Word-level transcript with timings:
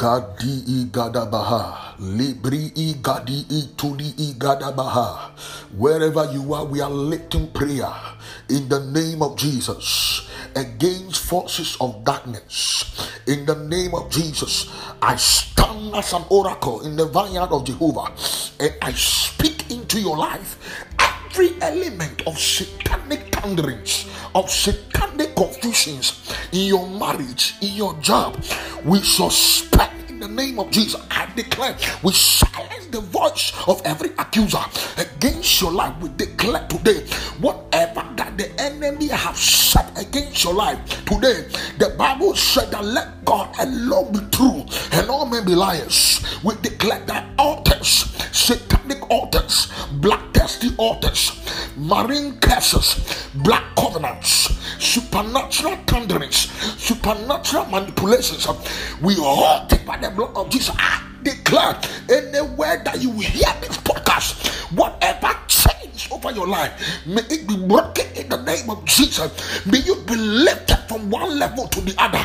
Gadi 0.00 0.64
i 0.64 0.88
gadabaha, 0.88 1.92
libri 2.00 2.72
i 2.72 2.96
gadi 3.04 3.44
i 3.52 3.68
tudi 3.76 4.08
i 4.16 4.32
gadabaha. 4.32 5.28
Wherever 5.76 6.24
you 6.32 6.54
are, 6.54 6.64
we 6.64 6.80
are 6.80 6.88
lifting 6.88 7.52
prayer 7.52 7.92
in 8.48 8.64
the 8.72 8.80
name 8.96 9.20
of 9.20 9.36
Jesus 9.36 10.24
against 10.56 11.20
forces 11.20 11.76
of 11.84 12.02
darkness. 12.02 12.80
In 13.28 13.44
the 13.44 13.56
name 13.68 13.92
of 13.92 14.08
Jesus, 14.08 14.72
I 15.02 15.16
stand 15.16 15.92
as 15.94 16.14
an 16.14 16.24
oracle 16.30 16.80
in 16.80 16.96
the 16.96 17.04
vineyard 17.04 17.52
of 17.52 17.68
Jehovah 17.68 18.08
and 18.56 18.72
I 18.80 18.96
speak 18.96 19.70
into 19.70 20.00
your 20.00 20.16
life 20.16 20.56
every 21.30 21.52
element 21.60 22.26
of 22.26 22.38
satanic 22.38 23.30
thunderings, 23.36 24.09
of 24.34 24.50
satanic 24.50 25.34
confusions 25.34 26.32
in 26.52 26.66
your 26.66 26.86
marriage, 26.88 27.54
in 27.60 27.74
your 27.74 27.94
job. 28.00 28.42
We 28.84 29.00
suspect 29.00 30.10
in 30.10 30.20
the 30.20 30.28
name 30.28 30.58
of 30.58 30.70
Jesus. 30.70 31.00
I 31.10 31.30
declare 31.34 31.76
we 32.02 32.12
silence 32.12 32.86
the 32.90 33.00
voice 33.00 33.52
of 33.66 33.80
every 33.84 34.10
accuser 34.18 34.62
against 34.98 35.60
your 35.60 35.72
life. 35.72 35.94
We 36.00 36.10
declare 36.16 36.66
today 36.68 37.06
whatever 37.40 38.04
that 38.16 38.36
the 38.36 38.50
enemy 38.60 39.08
have 39.08 39.36
said 39.36 39.90
against 39.96 40.44
your 40.44 40.54
life 40.54 40.78
today. 41.04 41.48
The 41.78 41.94
Bible 41.96 42.34
said 42.36 42.70
that 42.72 42.84
let 42.84 43.24
God 43.24 43.54
alone 43.60 44.12
be 44.12 44.20
true 44.30 44.64
and 44.92 45.08
all 45.08 45.26
men 45.26 45.44
be 45.44 45.54
liars. 45.54 46.24
We 46.42 46.54
declare 46.62 47.00
that 47.06 47.28
altars, 47.38 48.10
satanic 48.32 49.08
altars, 49.10 49.69
dusty 50.50 50.74
altars, 50.78 51.30
marine 51.76 52.36
curses, 52.40 53.28
black 53.36 53.62
covenants, 53.76 54.50
supernatural 54.82 55.76
thunderings, 55.86 56.50
supernatural 56.76 57.66
manipulations. 57.66 58.48
We 59.00 59.14
hold 59.14 59.72
it 59.72 59.86
by 59.86 59.98
the 59.98 60.10
blood 60.10 60.34
of 60.34 60.50
Jesus. 60.50 60.74
I 60.76 61.06
declare 61.22 61.78
anywhere 62.10 62.82
that 62.84 63.00
you 63.00 63.12
hear 63.12 63.52
this 63.60 63.76
podcast, 63.78 64.74
whatever 64.76 65.30
change 65.46 66.10
over 66.10 66.32
your 66.32 66.48
life, 66.48 67.06
may 67.06 67.22
it 67.30 67.46
be 67.46 67.56
broken 67.56 68.06
in 68.16 68.28
the 68.28 68.42
name 68.42 68.70
of 68.70 68.84
Jesus. 68.86 69.64
May 69.66 69.78
you 69.78 70.02
be 70.04 70.16
lifted 70.16 70.82
from 70.88 71.10
one 71.10 71.38
level 71.38 71.68
to 71.68 71.80
the 71.80 71.94
other 71.96 72.24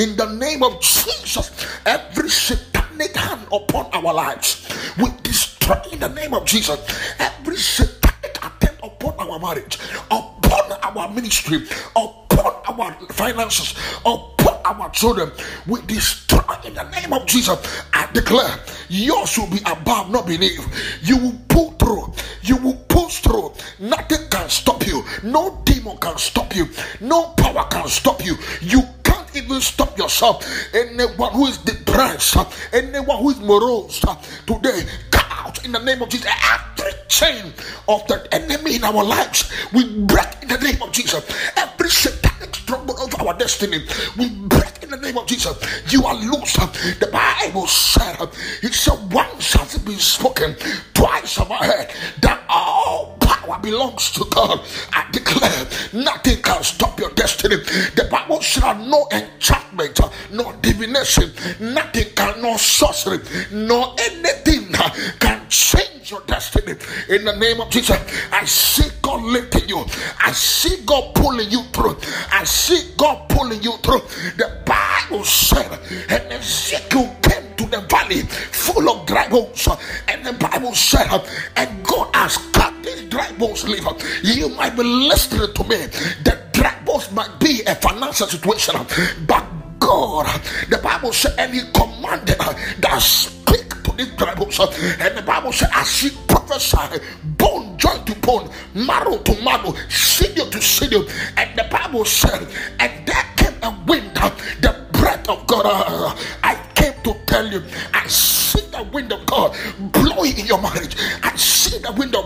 in 0.00 0.16
the 0.16 0.32
name 0.36 0.62
of 0.62 0.80
Jesus. 0.80 1.50
Every 1.84 2.30
satanic 2.30 3.14
hand 3.14 3.46
upon 3.52 3.90
our 3.92 4.14
lives, 4.14 4.66
we 4.96 5.10
destroy 5.22 5.45
in 5.92 5.98
the 5.98 6.08
name 6.08 6.32
of 6.32 6.44
Jesus. 6.44 6.78
Every 7.18 7.56
satanic 7.56 8.38
attempt 8.38 8.80
upon 8.84 9.14
our 9.18 9.38
marriage, 9.40 9.78
upon 10.10 10.72
our 10.82 11.10
ministry, 11.12 11.66
upon 11.96 12.54
our 12.68 12.92
finances, 13.10 13.74
upon 14.04 14.60
our 14.64 14.90
children, 14.90 15.32
we 15.66 15.80
destroy 15.82 16.40
in 16.64 16.74
the 16.74 16.88
name 16.90 17.12
of 17.12 17.26
Jesus. 17.26 17.58
I 17.92 18.08
declare 18.12 18.60
yours 18.88 19.36
will 19.38 19.50
be 19.50 19.58
above, 19.66 20.10
not 20.10 20.26
beneath. 20.26 20.62
You 21.02 21.18
will 21.18 21.40
pull 21.48 21.70
through, 21.72 22.12
you 22.42 22.56
will 22.58 22.76
push 22.88 23.20
through. 23.20 23.52
Nothing 23.80 24.28
can 24.30 24.48
stop 24.48 24.86
you, 24.86 25.04
no 25.24 25.60
demon 25.64 25.96
can 25.98 26.16
stop 26.18 26.54
you, 26.54 26.68
no 27.00 27.30
power 27.38 27.66
can 27.70 27.88
stop 27.88 28.24
you. 28.24 28.36
You 28.60 28.82
can't 29.02 29.34
even 29.36 29.60
stop 29.60 29.98
yourself. 29.98 30.46
Anyone 30.72 31.32
who 31.32 31.46
is 31.46 31.58
depressed, 31.58 32.36
anyone 32.72 33.18
who 33.18 33.30
is 33.30 33.40
morose 33.40 34.04
today, 34.46 34.86
out 35.56 35.64
in 35.64 35.72
the 35.72 35.78
name 35.78 36.02
of 36.02 36.08
Jesus. 36.08 36.30
Every 36.52 36.92
chain 37.08 37.52
of 37.88 38.06
the 38.06 38.26
enemy 38.32 38.76
in 38.76 38.84
our 38.84 39.04
lives, 39.04 39.50
we 39.72 39.84
break 39.84 40.42
in 40.42 40.48
the 40.48 40.58
name 40.58 40.82
of 40.82 40.92
Jesus. 40.92 41.24
Every 41.56 41.88
satanic 41.88 42.54
struggle 42.54 42.96
of 43.02 43.14
our 43.22 43.34
destiny, 43.34 43.84
we 44.16 44.28
break 44.30 44.82
in 44.82 44.90
the 44.90 44.96
name 44.96 45.18
of 45.18 45.26
Jesus. 45.26 45.56
You 45.92 46.04
are 46.04 46.14
loose. 46.14 46.54
The 46.54 47.08
Bible 47.12 47.66
said, 47.66 48.28
it 48.62 48.72
said, 48.74 49.12
once 49.12 49.52
has 49.54 49.78
been 49.78 49.98
spoken, 49.98 50.56
twice 50.94 51.36
have 51.36 51.50
I 51.50 51.66
heard 51.66 51.90
that 52.20 52.42
all 52.48 53.16
power 53.20 53.58
belongs 53.60 54.10
to 54.12 54.24
God. 54.30 54.60
I 54.92 55.06
declare 55.12 55.66
nothing 55.92 56.42
can 56.42 56.62
stop 56.62 56.98
your 56.98 57.10
destiny. 57.10 57.56
The 57.56 58.08
Bible 58.10 58.42
said, 58.42 58.80
no 58.80 59.06
enchantment, 59.12 60.00
no 60.32 60.52
divination, 60.60 61.32
nothing 61.60 62.06
can, 62.14 62.42
no 62.42 62.56
sorcery, 62.56 63.18
no 63.52 63.94
anything 63.98 64.72
can 65.20 65.35
change 65.48 66.10
your 66.10 66.22
destiny. 66.22 66.74
In 67.08 67.24
the 67.24 67.36
name 67.36 67.60
of 67.60 67.70
Jesus, 67.70 67.98
I 68.32 68.44
see 68.44 68.88
God 69.02 69.22
lifting 69.22 69.68
you. 69.68 69.84
I 70.20 70.32
see 70.32 70.84
God 70.84 71.14
pulling 71.14 71.50
you 71.50 71.62
through. 71.72 71.96
I 72.32 72.44
see 72.44 72.92
God 72.96 73.28
pulling 73.28 73.62
you 73.62 73.72
through. 73.78 74.00
The 74.36 74.62
Bible 74.64 75.24
said, 75.24 75.70
and 76.08 76.32
Ezekiel 76.32 77.16
came 77.22 77.54
to 77.56 77.66
the 77.66 77.80
valley 77.88 78.22
full 78.22 78.88
of 78.88 79.06
dry 79.06 79.28
bones. 79.28 79.68
And 80.08 80.24
the 80.24 80.32
Bible 80.32 80.74
said, 80.74 81.08
and 81.56 81.84
God 81.84 82.14
has 82.14 82.36
cut 82.52 82.74
these 82.82 83.02
dry 83.08 83.30
bones 83.32 83.66
live. 83.68 83.86
You 84.22 84.48
might 84.50 84.76
be 84.76 84.82
listening 84.82 85.52
to 85.54 85.64
me. 85.64 85.76
The 86.24 86.38
dry 86.52 86.76
bones 86.84 87.10
might 87.12 87.38
be 87.40 87.62
a 87.66 87.74
financial 87.74 88.26
situation, 88.26 88.74
but 89.26 89.44
God, 89.78 90.26
the 90.68 90.78
Bible 90.78 91.12
said, 91.12 91.34
and 91.38 91.52
He 91.52 91.60
commanded 91.72 92.38
that 92.38 93.02
these. 93.96 94.08
And 94.08 95.16
the 95.16 95.22
Bible 95.26 95.52
said, 95.52 95.68
as 95.72 95.90
she 95.90 96.10
prophesied, 96.28 97.00
bone 97.38 97.76
joint 97.78 98.06
to 98.06 98.14
bone, 98.16 98.50
marrow 98.74 99.18
to 99.18 99.42
marrow, 99.42 99.74
sinew 99.88 100.48
to 100.50 100.60
sinew. 100.60 101.06
And 101.36 101.58
the 101.58 101.66
Bible 101.70 102.04
said, 102.04 102.46
and 102.80 103.06
there 103.06 103.24
came 103.36 103.54
a 103.62 103.70
wind, 103.86 104.14
the 104.14 104.86
breath 104.92 105.28
of 105.28 105.46
God. 105.46 105.66
I 106.42 106.54
came 106.74 106.94
to 107.04 107.14
tell 107.26 107.46
you, 107.50 107.62
I 107.92 108.06
see 108.06 108.60
the 108.70 108.82
wind 108.92 109.12
of 109.12 109.24
God 109.26 109.56
blowing 109.92 110.38
in 110.38 110.46
your 110.46 110.60
marriage. 110.60 110.96
I 111.22 111.34
see 111.36 111.78
the 111.78 111.92
wind 111.92 112.14
of 112.14 112.25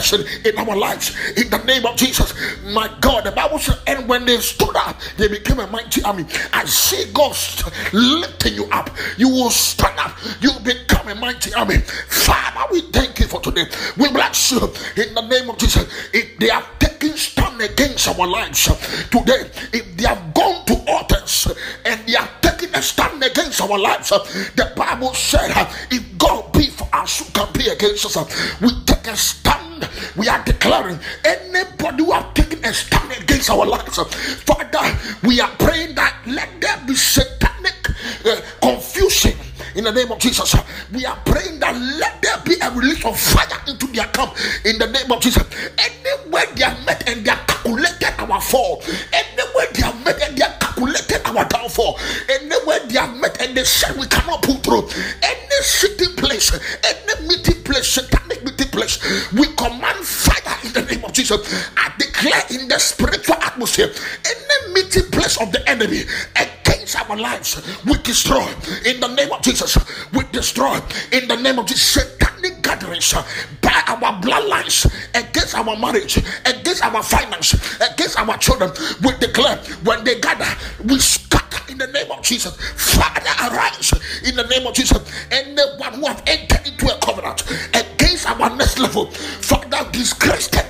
situation 0.00 0.44
in 0.44 0.58
our 0.58 0.76
lives. 0.76 1.14
In 1.36 1.50
the 1.50 1.62
name 1.64 1.86
of 1.86 1.96
Jesus, 1.96 2.34
my 2.64 2.90
God, 3.00 3.24
the 3.24 3.32
Bible 3.32 3.58
says, 3.58 3.78
and 3.86 4.08
when 4.08 4.24
they 4.24 4.38
stood 4.38 4.74
up, 4.76 5.00
they 5.16 5.28
became 5.28 5.60
a 5.60 5.66
mighty 5.66 6.02
army. 6.02 6.24
I 6.52 6.64
see 6.64 7.10
God 7.12 7.36
lifting 7.92 8.54
you 8.54 8.64
up. 8.66 8.90
You 9.16 9.28
will 9.28 9.50
stand 9.50 9.98
up. 9.98 10.16
You 10.40 10.52
become 10.64 11.08
a 11.08 11.14
mighty 11.14 11.52
army. 11.54 11.78
Father, 11.78 12.72
we 12.72 12.82
thank 12.92 13.18
you 13.20 13.26
for 13.26 13.40
today. 13.40 13.66
We 13.96 14.10
bless 14.10 14.52
you 14.52 14.60
in 14.96 15.14
the 15.14 15.26
name 15.28 15.50
of 15.50 15.58
Jesus. 15.58 15.86
If 16.12 16.38
they 16.38 16.50
are 16.50 16.64
taking 16.78 17.16
stand 17.16 17.60
against 17.60 18.08
our 18.08 18.26
lives 18.26 18.64
today, 19.10 19.50
if 19.72 19.96
they 19.96 20.06
have 20.06 20.34
gone 20.34 20.64
to 20.66 20.84
altars 20.88 21.48
and 21.84 22.00
they 22.06 22.16
are 22.16 22.28
taking 22.40 22.74
a 22.74 22.82
stand 22.82 23.22
against 23.22 23.60
our 23.60 23.78
lives, 23.78 24.10
the 24.10 24.72
Bible 24.76 25.14
said, 25.14 25.50
if 25.90 26.18
God 26.18 26.52
be 26.52 26.68
for 26.68 26.88
us, 26.92 27.18
who 27.18 27.32
can 27.32 27.52
be 27.52 27.68
against 27.68 28.04
us? 28.16 28.60
We 28.60 28.70
take 28.84 29.06
a 29.06 29.16
stand. 29.16 29.39
We 30.16 30.28
are 30.28 30.42
declaring 30.44 30.98
anybody 31.24 32.04
who 32.04 32.12
have 32.12 32.34
taken 32.34 32.64
a 32.64 32.72
stand 32.72 33.12
against 33.12 33.50
our 33.50 33.66
lives, 33.66 33.98
Father, 34.44 34.98
we 35.22 35.40
are 35.40 35.50
praying 35.58 35.94
that 35.96 36.14
let 36.26 36.48
there 36.60 36.78
be 36.86 36.94
satanic 36.94 37.74
uh, 38.24 38.40
confusion 38.60 39.36
in 39.74 39.84
the 39.84 39.92
name 39.92 40.10
of 40.10 40.18
Jesus. 40.18 40.54
We 40.92 41.04
are 41.06 41.16
praying 41.24 41.60
that 41.60 41.74
let 41.74 42.22
there 42.22 42.38
be 42.44 42.56
a 42.60 42.70
release 42.70 43.04
of 43.04 43.18
fire 43.18 43.46
into 43.66 43.86
their 43.88 44.06
camp 44.06 44.34
in 44.64 44.78
the 44.78 44.86
name 44.88 45.10
of 45.10 45.20
Jesus. 45.20 45.44
Anywhere 45.78 46.46
they 46.54 46.64
are 46.64 46.76
met 46.84 47.08
and 47.08 47.24
they 47.24 47.30
are 47.30 47.44
calculated 47.46 48.14
our 48.18 48.40
fall, 48.40 48.82
anywhere 49.12 49.66
they 49.72 49.82
are 49.82 49.94
met 50.04 50.20
and 50.22 50.36
they 50.36 50.42
are 50.42 50.56
calculated 50.60 51.20
our 51.26 51.44
downfall, 51.46 51.98
anywhere 52.28 52.80
they 52.86 52.98
are 52.98 53.14
met 53.16 53.40
and 53.40 53.56
they 53.56 53.64
said 53.64 53.96
we 53.98 54.06
cannot 54.06 54.42
pull 54.42 54.56
through, 54.56 54.88
any 55.22 55.62
sitting 55.62 56.14
place, 56.16 56.52
any 56.84 57.28
meeting 57.28 57.62
place, 57.62 57.86
satanic 57.88 58.42
meeting 58.44 58.68
place, 58.68 58.98
we 59.32 59.46
command 59.56 59.98
fire 60.04 60.58
in 60.64 60.72
the 60.72 60.82
name 60.82 61.04
of 61.04 61.09
Jesus. 61.20 61.68
I 61.76 61.92
declare 61.98 62.42
in 62.50 62.68
the 62.68 62.78
spiritual 62.78 63.36
atmosphere, 63.36 63.90
any 64.24 64.72
meeting 64.72 65.10
place 65.10 65.40
of 65.40 65.52
the 65.52 65.60
enemy 65.68 66.02
against 66.36 66.96
our 66.96 67.16
lives, 67.16 67.60
we 67.84 67.94
destroy 67.98 68.46
in 68.86 69.00
the 69.00 69.08
name 69.14 69.30
of 69.32 69.42
Jesus. 69.42 69.76
We 70.12 70.24
destroy 70.32 70.80
in 71.12 71.28
the 71.28 71.36
name 71.36 71.58
of 71.58 71.66
Jesus. 71.66 71.80
Satanic 71.82 72.62
gatherings 72.62 73.12
by 73.60 73.82
our 73.86 74.20
bloodlines 74.22 74.86
against 75.14 75.54
our 75.54 75.76
marriage, 75.76 76.16
against 76.46 76.82
our 76.84 77.02
finance, 77.02 77.52
against 77.80 78.18
our 78.18 78.38
children. 78.38 78.70
We 79.02 79.12
declare 79.18 79.56
when 79.84 80.04
they 80.04 80.20
gather, 80.20 80.48
we 80.84 80.98
scatter 80.98 81.60
in 81.70 81.76
the 81.78 81.88
name 81.88 82.10
of 82.10 82.22
Jesus. 82.22 82.56
Father, 82.76 83.30
arise 83.52 83.92
in 84.24 84.36
the 84.36 84.44
name 84.44 84.66
of 84.66 84.72
Jesus. 84.74 84.98
Anyone 85.30 85.94
who 85.94 86.06
have 86.06 86.22
entered 86.26 86.66
into 86.66 86.94
a 86.94 86.98
covenant 87.00 87.42
against 87.74 88.26
our 88.26 88.56
next 88.56 88.78
level, 88.78 89.06
Father, 89.10 89.86
disgrace 89.92 90.48
them 90.48 90.64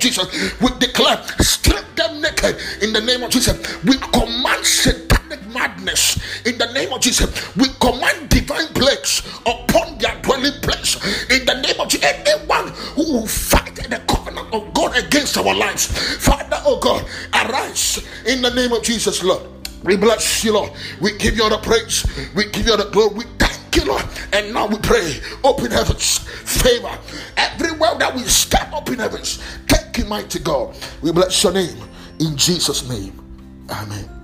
Jesus. 0.00 0.60
We 0.60 0.68
declare, 0.78 1.22
strip 1.40 1.84
them 1.96 2.20
naked 2.20 2.56
in 2.82 2.92
the 2.92 3.00
name 3.00 3.22
of 3.22 3.30
Jesus. 3.30 3.56
We 3.84 3.96
command 3.98 4.64
satanic 4.64 5.46
madness 5.52 6.18
in 6.46 6.58
the 6.58 6.72
name 6.72 6.92
of 6.92 7.00
Jesus. 7.00 7.56
We 7.56 7.68
command 7.80 8.28
divine 8.28 8.68
plagues 8.68 9.22
upon 9.46 9.98
their 9.98 10.20
dwelling 10.22 10.60
place 10.62 10.96
in 11.30 11.46
the 11.46 11.60
name 11.60 11.80
of 11.80 11.88
Jesus. 11.88 12.06
Anyone 12.06 12.68
who 12.94 13.12
will 13.12 13.26
fight 13.26 13.74
the 13.74 14.00
covenant 14.08 14.52
of 14.52 14.72
God 14.74 14.96
against 14.96 15.36
our 15.36 15.54
lives, 15.54 15.86
Father, 16.24 16.60
oh 16.64 16.78
God, 16.78 17.04
arise 17.34 18.04
in 18.26 18.42
the 18.42 18.50
name 18.54 18.72
of 18.72 18.82
Jesus, 18.82 19.22
Lord. 19.22 19.42
We 19.82 19.96
bless 19.96 20.44
you, 20.44 20.52
Lord. 20.52 20.72
We 21.00 21.16
give 21.16 21.36
you 21.36 21.42
all 21.42 21.50
the 21.50 21.58
praise. 21.58 22.04
We 22.34 22.50
give 22.50 22.66
you 22.66 22.72
all 22.72 22.78
the 22.78 22.90
glory. 22.90 23.14
We 23.14 23.24
thank 23.38 23.74
you, 23.76 23.84
Lord. 23.86 24.04
And 24.32 24.52
now 24.52 24.66
we 24.66 24.76
pray. 24.78 25.20
Open 25.42 25.70
heavens, 25.70 26.18
favor. 26.18 26.96
Everywhere 27.36 27.96
that 27.98 28.14
we 28.14 28.22
step, 28.24 28.72
open 28.74 28.98
heavens. 28.98 29.38
Thank 29.92 30.04
you, 30.04 30.08
mighty 30.08 30.38
God. 30.38 30.76
We 31.02 31.10
bless 31.10 31.42
your 31.42 31.52
name 31.52 31.76
in 32.20 32.36
Jesus' 32.36 32.88
name. 32.88 33.12
Amen. 33.68 34.19